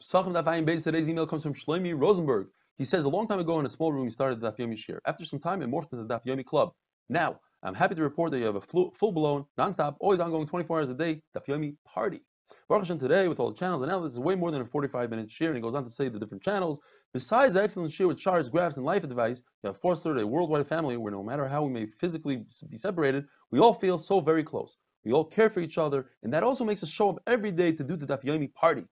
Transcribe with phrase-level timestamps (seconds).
[0.00, 2.48] Today's email comes from Shlomi Rosenberg.
[2.76, 4.98] He says, a long time ago in a small room, he started the Daf Yomi.
[5.04, 6.72] After some time, it morphed into the Daf Yomi Club.
[7.08, 10.90] Now, I'm happy to report that you have a full-blown, non-stop, always ongoing 24 hours
[10.90, 12.20] a day Daf Yomi party.
[12.68, 15.32] Baruch Hashem today, with all the channels and analysis, is way more than a 45-minute
[15.32, 16.78] share, and he goes on to say the different channels.
[17.12, 20.68] Besides the excellent share with charts, graphs, and life advice, you have fostered a worldwide
[20.68, 24.44] family where no matter how we may physically be separated, we all feel so very
[24.44, 24.76] close.
[25.04, 27.72] We all care for each other, and that also makes us show up every day
[27.72, 28.84] to do the Daf Yomi party.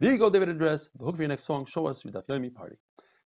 [0.00, 0.88] There you go, David Address.
[0.98, 1.64] The hook for your next song.
[1.64, 2.76] Show us your Daf Yomi party.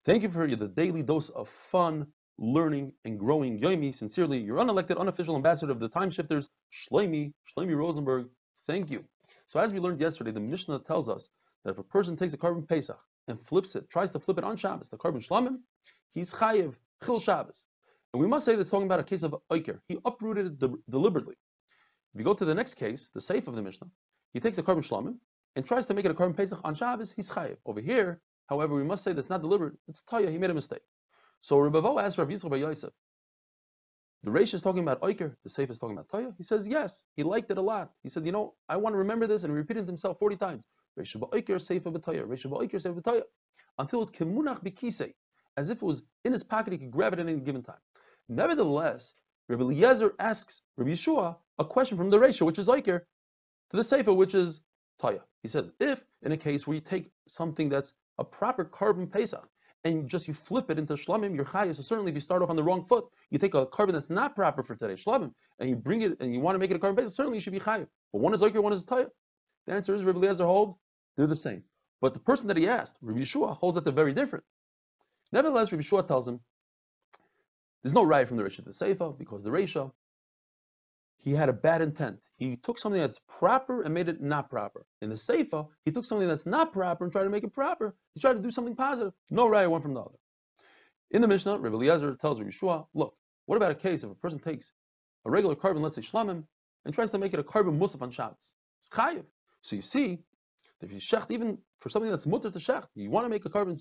[0.05, 3.59] Thank you for the daily dose of fun, learning, and growing.
[3.59, 8.29] Yomi, sincerely, your unelected, unofficial ambassador of the Time Shifters, Shlomi, Shlomi Rosenberg.
[8.67, 9.03] Thank you.
[9.47, 11.29] So as we learned yesterday, the Mishnah tells us
[11.65, 14.43] that if a person takes a korban Pesach and flips it, tries to flip it
[14.43, 15.57] on Shabbos, the korban Shlamim,
[16.11, 17.65] he's chayiv, chil Shabbos.
[18.13, 19.79] And we must say that's talking about a case of Oiker.
[19.87, 21.35] He uprooted it de- deliberately.
[22.13, 23.87] If you go to the next case, the safe of the Mishnah,
[24.33, 25.17] he takes a korban Shlamim
[25.55, 27.57] and tries to make it a korban Pesach on Shabbos, he's chayiv.
[27.65, 29.73] Over here, however, we must say that's not deliberate.
[29.87, 30.81] It's Taya, he made a mistake.
[31.41, 32.91] So Rebavo asked Rav Yitzchak by Yosef,
[34.23, 36.33] the Reish is talking about Oiker, the Seif is talking about Taya.
[36.37, 37.91] He says, yes, he liked it a lot.
[38.03, 40.67] He said, you know, I want to remember this, and he repeated himself 40 times.
[40.99, 43.23] Reish Oiker, Seif B'Taya, Reish Oiker, Seif B'Taya,
[43.79, 45.13] until it was Kemunach B'Kisei,
[45.57, 47.79] as if it was in his pocket, he could grab it at any given time.
[48.29, 49.13] Nevertheless,
[49.49, 53.01] Rabbi Eliezer asks Rabbi Yeshua a question from the Reish, which is Oiker,
[53.71, 54.61] to the Seifa, which is
[55.01, 55.21] Taya.
[55.41, 59.47] He says, if in a case where you take something that's a proper korban Pesach,
[59.83, 61.75] and just you flip it into shlamim, you're chayiv.
[61.75, 64.11] So certainly, if you start off on the wrong foot, you take a korban that's
[64.11, 66.75] not proper for today, shlamim, and you bring it and you want to make it
[66.75, 67.87] a korban Pesach, certainly you should be chayiv.
[68.13, 69.07] But one is oiker, one is taya.
[69.65, 70.75] The answer is Rabbi Eliezer holds
[71.17, 71.63] they're the same.
[71.99, 74.45] But the person that he asked, Rabbi Yeshua, holds that they're very different.
[75.31, 76.39] Nevertheless, Rabbi Yeshua tells him
[77.83, 79.91] there's no right from the Risha to the Seifa because the Risha
[81.23, 82.19] he had a bad intent.
[82.37, 84.85] He took something that's proper and made it not proper.
[85.01, 87.95] In the Seifa, he took something that's not proper and tried to make it proper.
[88.13, 89.13] He tried to do something positive.
[89.29, 90.17] No raya one from the other.
[91.11, 93.15] In the Mishnah, Rabbi Eliezer tells Rabbi Yeshua, look,
[93.45, 94.71] what about a case if a person takes
[95.25, 96.45] a regular korban, let's say shlamim,
[96.85, 98.53] and tries to make it a korban musaf on Shabbos?
[98.79, 99.25] It's chayiv.
[99.61, 100.19] So you see,
[100.81, 103.49] if you shecht even for something that's mutter to shecht, you want to make a
[103.49, 103.79] korban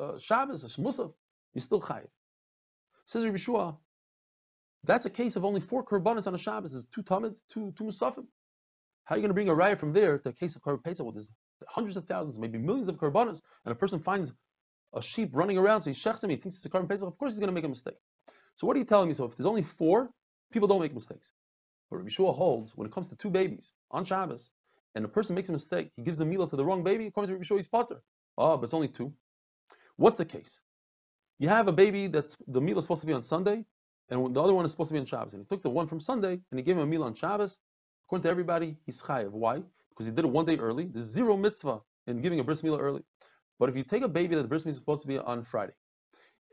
[0.00, 1.12] uh, Shabbos, a musaf,
[1.52, 2.06] you still chayiv.
[3.06, 3.76] Says Rabbi Yeshua,
[4.86, 6.72] that's a case of only four korbanos on a Shabbos.
[6.72, 8.26] Is two tamids, two two musafim.
[9.04, 10.82] How are you going to bring a raya from there to a case of korban
[10.82, 11.04] pesach?
[11.04, 11.30] Well, there's
[11.68, 14.32] hundreds of thousands, maybe millions of korbanos, and a person finds
[14.94, 17.06] a sheep running around, so he shechs him, he thinks it's a korban pesach.
[17.06, 17.96] Of course, he's going to make a mistake.
[18.56, 19.14] So what are you telling me?
[19.14, 20.10] So if there's only four,
[20.52, 21.32] people don't make mistakes.
[21.90, 24.50] But Rabbi Shua holds when it comes to two babies on Shabbos,
[24.94, 27.06] and a person makes a mistake, he gives the meal to the wrong baby.
[27.06, 28.02] According to Rabbi Shua, he's potter.
[28.38, 29.12] Oh, but it's only two.
[29.96, 30.60] What's the case?
[31.38, 33.64] You have a baby that's the meal is supposed to be on Sunday,
[34.08, 35.34] and the other one is supposed to be on Shabbos.
[35.34, 37.58] And he took the one from Sunday and he gave him a meal on Shabbos.
[38.06, 39.30] According to everybody, he's chayiv.
[39.30, 39.62] Why?
[39.90, 40.86] Because he did it one day early.
[40.86, 43.02] There's zero mitzvah in giving a bris milah early.
[43.58, 45.42] But if you take a baby that the bris milah is supposed to be on
[45.42, 45.72] Friday,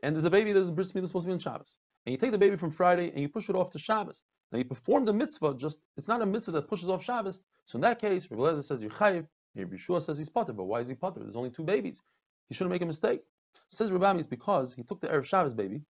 [0.02, 1.76] and there's a baby that the bris milah is supposed to be on Shabbos,
[2.06, 4.58] and you take the baby from Friday and you push it off to Shabbos, now
[4.58, 7.40] you perform the mitzvah, just it's not a mitzvah that pushes off Shabbos.
[7.66, 9.26] So in that case, Rabbi Lezer says you're chayiv,
[9.56, 11.20] Rabbi Yeshua says he's potter, but why is he potter?
[11.20, 12.02] There's only two babies.
[12.48, 13.22] He shouldn't make a mistake.
[13.70, 15.82] Says Rabbi it's because he took the Erev Shabbos baby,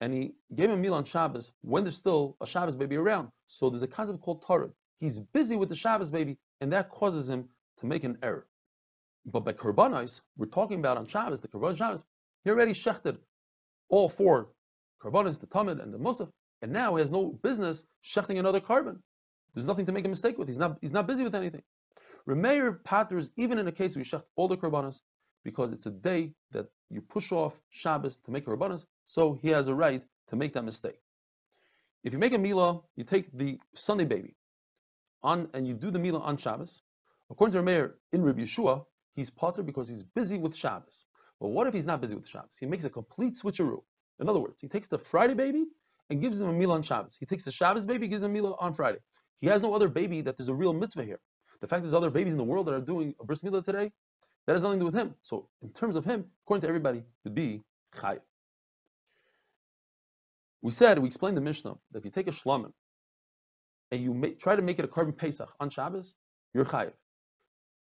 [0.00, 3.28] and he gave him a meal on Shabbos when there's still a Shabbos baby around.
[3.46, 4.70] So there's a concept called Torah.
[4.98, 8.46] He's busy with the Shabbos baby, and that causes him to make an error.
[9.26, 12.04] But by Karbanos, we're talking about on Shabbos, the Karban Shabbos,
[12.44, 13.18] he already shechted
[13.88, 14.48] all four
[15.02, 16.30] Karbanos, the Tamid, and the Musaf,
[16.62, 18.98] and now he has no business shechting another korban.
[19.54, 20.48] There's nothing to make a mistake with.
[20.48, 21.62] He's not, he's not busy with anything.
[22.28, 25.00] Remeir patters, even in a case where you shecht all the Karbanos,
[25.44, 29.66] because it's a day that you push off Shabbos to make Rabbanas, so he has
[29.66, 31.00] a right to make that mistake.
[32.04, 34.36] If you make a Mila, you take the Sunday baby
[35.24, 36.82] on and you do the Mila on Shabbos.
[37.28, 38.84] According to Rameir in Rabbi Yeshua,
[39.16, 41.02] he's potter because he's busy with Shabbos.
[41.40, 42.56] But what if he's not busy with Shabbos?
[42.60, 43.82] He makes a complete switcheroo.
[44.20, 45.64] In other words, he takes the Friday baby
[46.08, 47.16] and gives him a Mila on Shabbos.
[47.18, 49.00] He takes the Shabbos baby, gives him a Mila on Friday.
[49.38, 51.20] He has no other baby that there's a real mitzvah here.
[51.60, 53.90] The fact there's other babies in the world that are doing a bris milah today,
[54.46, 55.16] that has nothing to do with him.
[55.20, 57.60] So in terms of him, according to everybody, would be
[57.96, 58.20] chayiv.
[60.62, 62.72] We said, we explained the Mishnah that if you take a shlamim
[63.90, 66.14] and you make, try to make it a korban Pesach on Shabbos,
[66.54, 66.92] you're chayiv.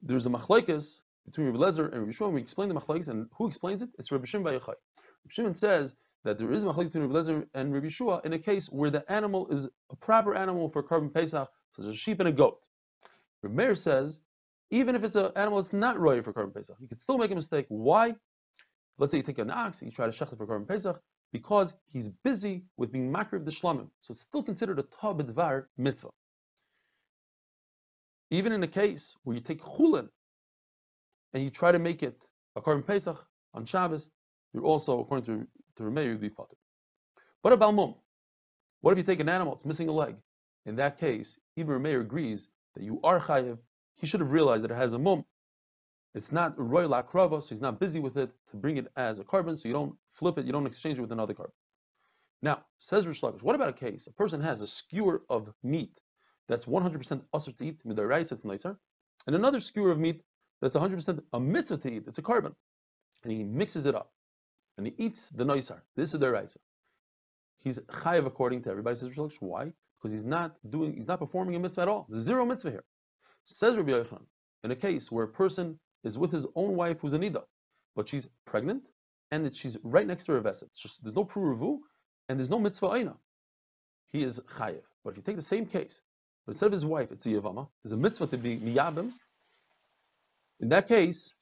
[0.02, 2.34] There's a machlekes between Rabbi Lezer and Rabbi Shimon.
[2.34, 3.90] We explain the machlekes, and who explains it?
[3.98, 4.68] It's Rabbi Shimon Yochai.
[4.68, 8.34] Rabbi Shimon says that there is a machlekes between Rabbi Lezer and Rabbi Shua in
[8.34, 11.96] a case where the animal is a proper animal for korban Pesach, such as a
[11.96, 12.60] sheep and a goat.
[13.44, 14.22] Rabbi Meir says
[14.72, 17.30] even if it's an animal that's not roy for korban pesach, you could still make
[17.30, 17.66] a mistake.
[17.68, 18.16] Why?
[18.98, 21.00] Let's say you take an ox, you try to shech it for korban pesach,
[21.32, 25.66] because he's busy with being makriv of the shlamim, so it's still considered a tabidvar
[25.78, 26.10] mitzvah.
[28.30, 30.10] Even in a case where you take chulin,
[31.34, 32.18] and you try to make it
[32.56, 34.10] a korban Pesach on Shabbos,
[34.54, 35.48] you're also, according to,
[35.78, 36.58] to Rameir, you'd be potter.
[37.42, 37.96] What about mum?
[38.82, 40.16] What if you take an animal, it's missing a leg?
[40.66, 43.58] In that case, even Rameir agrees that you are chayiv.
[43.96, 45.26] He should have realized that it has a mum.
[46.14, 49.24] It's not royal akrava, so he's not busy with it to bring it as a
[49.24, 51.52] korban, so you don't flip it, you don't exchange it with another korban.
[52.42, 54.08] Now, says Reish Lakish, what about a case?
[54.08, 55.98] A person has a skewer of meat
[56.50, 58.76] that's 100% usher to eat, midaraisa, it's noisar,
[59.26, 60.22] and another skewer of meat
[60.62, 62.54] that's 100% a mitzvah to eat, it's a korban.
[63.24, 64.12] And he mixes it up,
[64.78, 65.82] and he eats the noisar.
[65.96, 66.60] This is the raisa.
[67.58, 69.38] He's chayiv according to everybody, says Reish.
[69.40, 69.72] Why?
[70.00, 72.08] Because he's not doing, he's not performing a mitzvah at all.
[72.10, 72.84] There's zero mitzvah here.
[73.46, 74.26] Says Rabbi Yochanan,
[74.64, 77.44] in a case where a person is with his own wife who's a nida,
[77.96, 78.84] but she's pregnant
[79.32, 80.70] and she's right next to her veset.
[81.02, 81.80] There's no pruruvu
[82.30, 83.16] and there's no mitzvah aina.
[84.12, 84.82] He is chayiv.
[85.04, 86.02] But if you take the same case,
[86.46, 89.12] but instead of his wife, it's a yavama, there's a mitzvah to be miyabim.
[90.60, 91.34] In that case,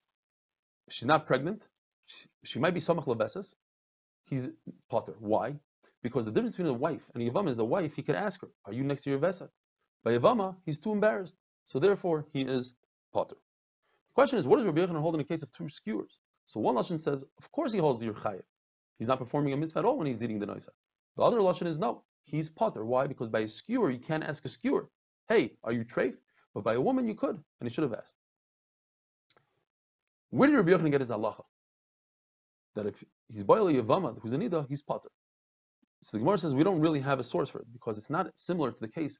[0.89, 1.67] she's not pregnant,
[2.05, 3.55] she, she might be samach leveses.
[4.25, 4.49] He's
[4.89, 5.15] potter.
[5.19, 5.55] Why?
[6.01, 8.41] Because the difference between a wife and a yavama is the wife, he could ask
[8.41, 9.49] her, Are you next to your veset?
[10.03, 11.35] By yavama, he's too embarrassed.
[11.65, 12.73] So therefore, he is
[13.13, 13.35] potter.
[14.19, 16.19] The question is, what does Rabbi Yochanan hold in a case of two skewers?
[16.45, 18.41] So one lashon says, of course he holds your chayiv.
[18.97, 20.71] He's not performing a mitzvah at all when he's eating the noisa.
[21.15, 22.83] The other lashon is no, he's potter.
[22.83, 23.07] Why?
[23.07, 24.89] Because by a skewer you can't ask a skewer,
[25.29, 26.17] "Hey, are you treif?"
[26.53, 28.17] But by a woman you could, and he should have asked.
[30.31, 31.45] Where did Rabbi Yochanan get his halacha?
[32.75, 35.11] That if he's boiling yavama, who's a nida, he's potter.
[36.03, 38.37] So the Gemara says we don't really have a source for it because it's not
[38.37, 39.17] similar to the case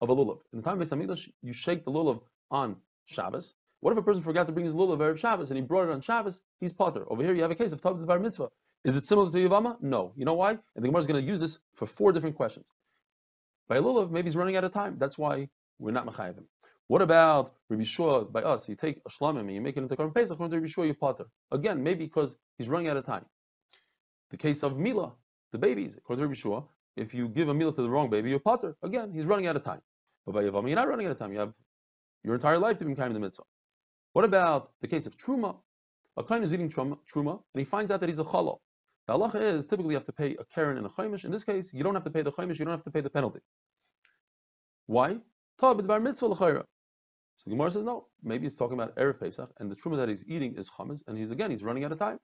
[0.00, 0.40] of a lulav.
[0.52, 2.20] In the time of Beis you shake the lulav
[2.50, 2.74] on
[3.06, 5.88] Shabbos, what if a person forgot to bring his lulav Erev Shabbos and he brought
[5.88, 6.40] it on Shabbos?
[6.60, 7.04] He's potter.
[7.10, 8.48] Over here you have a case of Tav Bar Mitzvah.
[8.84, 9.76] Is it similar to Yavama?
[9.82, 10.12] No.
[10.16, 10.50] You know why?
[10.50, 12.66] And the Gemara is going to use this for four different questions.
[13.68, 14.96] By lulav, maybe he's running out of time.
[14.98, 15.48] That's why
[15.78, 16.44] we're not mechayavim.
[16.88, 18.68] What about Rabbi Shua by us?
[18.68, 20.86] You take a shlamim and you make it into Karm Pesach, according to Rabbi Shua,
[20.86, 21.26] you potter.
[21.52, 23.24] Again, maybe because he's running out of time.
[24.30, 25.12] The case of Mila,
[25.52, 26.64] the babies, according to Rabbi Shua,
[26.96, 28.76] if you give a Mila to the wrong baby, you're potter.
[28.82, 29.80] Again, he's running out of time.
[30.26, 31.32] But by Yavama, you're not running out of time.
[31.32, 31.54] You have
[32.24, 33.44] your entire life to be kind of the mitzvah.
[34.12, 35.56] What about the case of truma?
[36.16, 38.58] A kind is eating truma, truma, and he finds out that he's a chalal.
[39.06, 41.24] The halacha is typically you have to pay a keren and a chaimish.
[41.24, 43.00] In this case, you don't have to pay the chaimish, you don't have to pay
[43.00, 43.40] the penalty.
[44.86, 45.18] Why?
[45.60, 45.82] So the
[47.48, 48.06] Gemara says no.
[48.22, 51.16] Maybe he's talking about erev Pesach, and the truma that he's eating is chametz, and
[51.16, 52.18] he's again he's running out of time.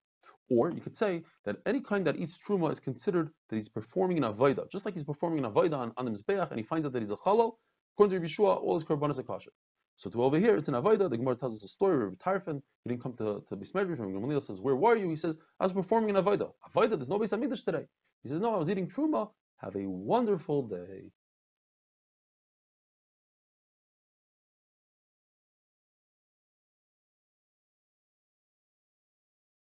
[0.48, 4.18] Or you could say that any kind that eats truma is considered that he's performing
[4.18, 6.84] an avodah, just like he's performing an avodah on, on the mizbeach, and he finds
[6.86, 7.56] out that he's a chalal.
[7.94, 9.50] According to Yeshua, all his korbanos are kosher.
[9.96, 11.08] So to over here, it's an Avodah.
[11.10, 12.62] The Gemara tells us a story of Tarfon.
[12.84, 15.08] He didn't come to, to Bismedri from Gamaliel says, Where were you?
[15.08, 16.52] He says, I was performing an Avodah.
[16.70, 17.86] Avodah, there's no Beis Hamikdash today.
[18.22, 19.30] He says, No, I was eating Truma.
[19.58, 21.10] Have a wonderful day.